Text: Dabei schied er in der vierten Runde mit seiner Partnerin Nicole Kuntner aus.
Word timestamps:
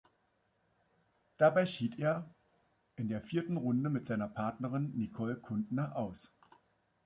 Dabei 1.37 1.67
schied 1.67 1.99
er 1.99 2.33
in 2.95 3.07
der 3.07 3.21
vierten 3.21 3.55
Runde 3.55 3.91
mit 3.91 4.07
seiner 4.07 4.27
Partnerin 4.27 4.91
Nicole 4.95 5.35
Kuntner 5.35 5.95
aus. 5.95 6.31